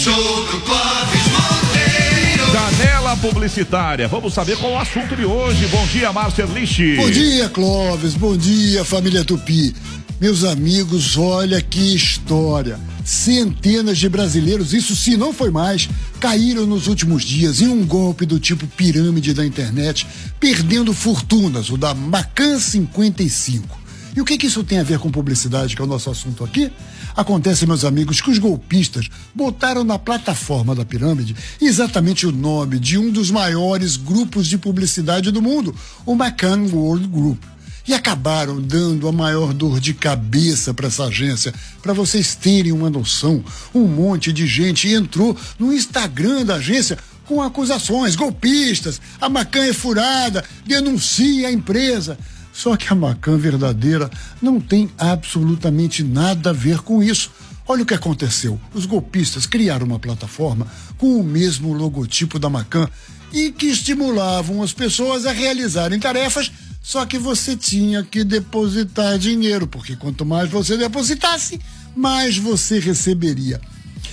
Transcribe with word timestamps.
Show 0.00 0.14
do 0.14 0.60
Clóvis 0.62 1.26
Monteiro. 1.28 2.50
Janela 2.50 3.14
publicitária. 3.18 4.08
Vamos 4.08 4.32
saber 4.32 4.56
qual 4.56 4.72
o 4.72 4.78
assunto 4.78 5.14
de 5.14 5.26
hoje. 5.26 5.66
Bom 5.66 5.84
dia, 5.88 6.10
Márcio 6.10 6.42
Erlich. 6.42 6.96
Bom 6.96 7.10
dia, 7.10 7.50
Clóvis. 7.50 8.14
Bom 8.14 8.34
dia, 8.34 8.82
família 8.82 9.26
Tupi. 9.26 9.74
Meus 10.18 10.42
amigos, 10.42 11.18
olha 11.18 11.60
que 11.60 11.94
história. 11.94 12.80
Centenas 13.04 13.98
de 13.98 14.08
brasileiros, 14.08 14.72
isso 14.72 14.96
se 14.96 15.18
não 15.18 15.34
foi 15.34 15.50
mais, 15.50 15.86
caíram 16.18 16.64
nos 16.64 16.86
últimos 16.86 17.22
dias 17.22 17.60
em 17.60 17.68
um 17.68 17.84
golpe 17.84 18.24
do 18.24 18.40
tipo 18.40 18.66
pirâmide 18.66 19.34
da 19.34 19.44
internet, 19.44 20.06
perdendo 20.38 20.94
fortunas, 20.94 21.68
o 21.68 21.76
da 21.76 21.92
Macan 21.92 22.58
55. 22.58 23.79
E 24.14 24.20
o 24.20 24.24
que, 24.24 24.36
que 24.36 24.46
isso 24.46 24.64
tem 24.64 24.78
a 24.78 24.82
ver 24.82 24.98
com 24.98 25.10
publicidade, 25.10 25.76
que 25.76 25.82
é 25.82 25.84
o 25.84 25.88
nosso 25.88 26.10
assunto 26.10 26.42
aqui? 26.42 26.70
Acontece, 27.16 27.66
meus 27.66 27.84
amigos, 27.84 28.20
que 28.20 28.30
os 28.30 28.38
golpistas 28.38 29.08
botaram 29.34 29.84
na 29.84 29.98
plataforma 29.98 30.74
da 30.74 30.84
pirâmide 30.84 31.36
exatamente 31.60 32.26
o 32.26 32.32
nome 32.32 32.78
de 32.78 32.98
um 32.98 33.10
dos 33.10 33.30
maiores 33.30 33.96
grupos 33.96 34.46
de 34.46 34.58
publicidade 34.58 35.30
do 35.30 35.42
mundo, 35.42 35.74
o 36.04 36.14
McCann 36.14 36.68
World 36.72 37.06
Group. 37.06 37.42
E 37.86 37.94
acabaram 37.94 38.60
dando 38.60 39.08
a 39.08 39.12
maior 39.12 39.52
dor 39.52 39.80
de 39.80 39.94
cabeça 39.94 40.72
para 40.74 40.88
essa 40.88 41.04
agência. 41.04 41.52
Para 41.82 41.92
vocês 41.92 42.34
terem 42.34 42.72
uma 42.72 42.90
noção, 42.90 43.42
um 43.74 43.86
monte 43.86 44.32
de 44.32 44.46
gente 44.46 44.88
entrou 44.88 45.36
no 45.58 45.72
Instagram 45.72 46.44
da 46.44 46.56
agência 46.56 46.98
com 47.24 47.40
acusações 47.40 48.14
golpistas. 48.14 49.00
A 49.20 49.28
Macan 49.28 49.64
é 49.64 49.72
furada, 49.72 50.44
denuncia 50.66 51.48
a 51.48 51.52
empresa. 51.52 52.18
Só 52.52 52.76
que 52.76 52.92
a 52.92 52.94
Macan 52.94 53.38
verdadeira 53.38 54.10
não 54.40 54.60
tem 54.60 54.90
absolutamente 54.98 56.02
nada 56.02 56.50
a 56.50 56.52
ver 56.52 56.80
com 56.80 57.02
isso. 57.02 57.30
Olha 57.66 57.82
o 57.82 57.86
que 57.86 57.94
aconteceu. 57.94 58.60
Os 58.74 58.86
golpistas 58.86 59.46
criaram 59.46 59.86
uma 59.86 59.98
plataforma 59.98 60.66
com 60.98 61.20
o 61.20 61.24
mesmo 61.24 61.72
logotipo 61.72 62.38
da 62.38 62.50
Macan 62.50 62.88
e 63.32 63.52
que 63.52 63.66
estimulavam 63.66 64.62
as 64.62 64.72
pessoas 64.72 65.24
a 65.24 65.32
realizarem 65.32 66.00
tarefas, 66.00 66.50
só 66.82 67.06
que 67.06 67.18
você 67.18 67.56
tinha 67.56 68.02
que 68.02 68.24
depositar 68.24 69.18
dinheiro, 69.18 69.66
porque 69.66 69.94
quanto 69.94 70.24
mais 70.26 70.50
você 70.50 70.76
depositasse, 70.76 71.60
mais 71.94 72.36
você 72.36 72.78
receberia. 72.80 73.60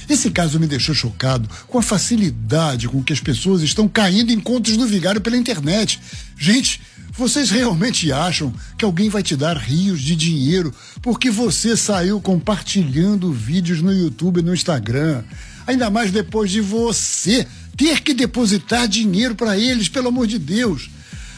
Esse 0.09 0.29
caso 0.31 0.59
me 0.59 0.67
deixou 0.67 0.95
chocado 0.95 1.49
com 1.67 1.79
a 1.79 1.81
facilidade 1.81 2.87
com 2.87 3.03
que 3.03 3.11
as 3.11 3.19
pessoas 3.19 3.61
estão 3.61 3.87
caindo 3.87 4.31
em 4.31 4.39
contos 4.39 4.77
do 4.77 4.87
vigário 4.87 5.19
pela 5.19 5.35
internet. 5.35 5.99
Gente, 6.37 6.79
vocês 7.17 7.49
realmente 7.49 8.11
acham 8.11 8.53
que 8.77 8.85
alguém 8.85 9.09
vai 9.09 9.23
te 9.23 9.35
dar 9.35 9.57
rios 9.57 9.99
de 9.99 10.15
dinheiro 10.15 10.73
porque 11.01 11.31
você 11.31 11.75
saiu 11.75 12.21
compartilhando 12.21 13.31
vídeos 13.31 13.81
no 13.81 13.91
YouTube 13.91 14.39
e 14.39 14.43
no 14.43 14.53
Instagram? 14.53 15.23
Ainda 15.65 15.89
mais 15.89 16.11
depois 16.11 16.51
de 16.51 16.61
você 16.61 17.47
ter 17.75 18.01
que 18.01 18.13
depositar 18.13 18.87
dinheiro 18.87 19.33
para 19.33 19.57
eles, 19.57 19.89
pelo 19.89 20.09
amor 20.09 20.27
de 20.27 20.37
Deus. 20.37 20.89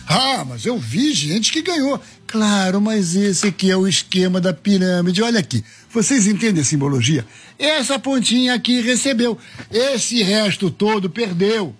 Ah, 0.05 0.44
mas 0.44 0.66
eu 0.66 0.77
vi 0.77 1.13
gente 1.13 1.52
que 1.52 1.61
ganhou. 1.61 2.02
Claro, 2.27 2.81
mas 2.81 3.16
esse 3.16 3.47
aqui 3.47 3.71
é 3.71 3.77
o 3.77 3.88
esquema 3.88 4.41
da 4.41 4.53
pirâmide. 4.53 5.21
Olha 5.21 5.39
aqui, 5.39 5.64
vocês 5.93 6.27
entendem 6.27 6.61
a 6.61 6.66
simbologia? 6.66 7.25
Essa 7.58 7.97
pontinha 7.97 8.53
aqui 8.53 8.81
recebeu, 8.81 9.38
esse 9.71 10.21
resto 10.23 10.69
todo 10.69 11.09
perdeu. 11.09 11.75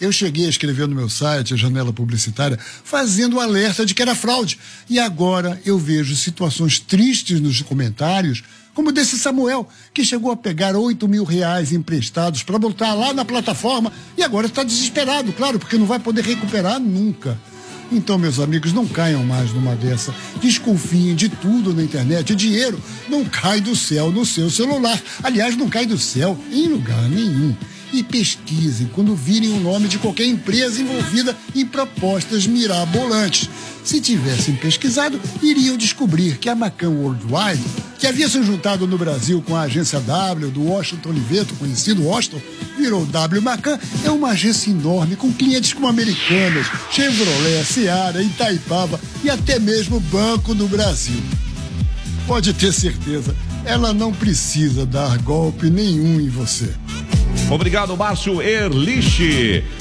Eu 0.00 0.10
cheguei 0.10 0.46
a 0.46 0.48
escrever 0.48 0.88
no 0.88 0.94
meu 0.94 1.10
site, 1.10 1.52
a 1.52 1.56
janela 1.58 1.92
publicitária, 1.92 2.58
fazendo 2.58 3.36
o 3.36 3.40
alerta 3.40 3.84
de 3.84 3.94
que 3.94 4.00
era 4.00 4.14
fraude. 4.14 4.58
E 4.88 4.98
agora 4.98 5.60
eu 5.62 5.78
vejo 5.78 6.16
situações 6.16 6.78
tristes 6.78 7.38
nos 7.38 7.60
comentários, 7.60 8.42
como 8.72 8.92
desse 8.92 9.18
Samuel, 9.18 9.68
que 9.92 10.02
chegou 10.02 10.32
a 10.32 10.36
pegar 10.36 10.74
8 10.74 11.06
mil 11.06 11.22
reais 11.22 11.70
emprestados 11.70 12.42
para 12.42 12.58
botar 12.58 12.94
lá 12.94 13.12
na 13.12 13.26
plataforma 13.26 13.92
e 14.16 14.22
agora 14.22 14.46
está 14.46 14.62
desesperado, 14.62 15.34
claro, 15.34 15.58
porque 15.58 15.76
não 15.76 15.84
vai 15.84 15.98
poder 15.98 16.24
recuperar 16.24 16.80
nunca. 16.80 17.38
Então, 17.92 18.16
meus 18.16 18.38
amigos, 18.38 18.72
não 18.72 18.86
caiam 18.86 19.22
mais 19.24 19.52
numa 19.52 19.74
dessa. 19.74 20.14
Desconfiem 20.40 21.14
de 21.14 21.28
tudo 21.28 21.74
na 21.74 21.82
internet. 21.82 22.32
O 22.32 22.36
dinheiro 22.36 22.80
não 23.08 23.24
cai 23.24 23.60
do 23.60 23.76
céu 23.76 24.10
no 24.10 24.24
seu 24.24 24.48
celular. 24.48 24.98
Aliás, 25.22 25.56
não 25.56 25.68
cai 25.68 25.84
do 25.84 25.98
céu 25.98 26.38
em 26.52 26.68
lugar 26.68 27.02
nenhum 27.08 27.54
e 27.92 28.02
pesquisem 28.02 28.88
quando 28.94 29.14
virem 29.14 29.50
o 29.50 29.60
nome 29.60 29.88
de 29.88 29.98
qualquer 29.98 30.26
empresa 30.26 30.80
envolvida 30.80 31.36
em 31.54 31.66
propostas 31.66 32.46
mirabolantes. 32.46 33.48
Se 33.84 34.00
tivessem 34.00 34.54
pesquisado, 34.56 35.20
iriam 35.42 35.76
descobrir 35.76 36.38
que 36.38 36.48
a 36.48 36.54
Macan 36.54 36.90
Worldwide, 36.90 37.64
que 37.98 38.06
havia 38.06 38.28
se 38.28 38.42
juntado 38.42 38.86
no 38.86 38.98
Brasil 38.98 39.42
com 39.42 39.56
a 39.56 39.62
agência 39.62 39.98
W 40.00 40.50
do 40.50 40.64
Washington 40.64 41.10
Oliveto, 41.10 41.54
conhecido 41.54 42.04
Washington, 42.04 42.40
virou 42.78 43.06
W 43.06 43.42
Macan, 43.42 43.78
é 44.04 44.10
uma 44.10 44.30
agência 44.30 44.70
enorme 44.70 45.16
com 45.16 45.32
clientes 45.32 45.72
como 45.72 45.88
Americanas, 45.88 46.66
Chevrolet, 46.90 47.64
Seara, 47.64 48.22
Itaipava 48.22 49.00
e 49.24 49.30
até 49.30 49.58
mesmo 49.58 49.98
Banco 50.00 50.54
do 50.54 50.68
Brasil. 50.68 51.20
Pode 52.26 52.52
ter 52.52 52.72
certeza, 52.72 53.34
ela 53.64 53.92
não 53.92 54.12
precisa 54.12 54.86
dar 54.86 55.18
golpe 55.18 55.68
nenhum 55.68 56.20
em 56.20 56.28
você. 56.28 56.72
Obrigado, 57.50 57.96
Márcio 57.96 58.40
Erlich. 58.40 59.64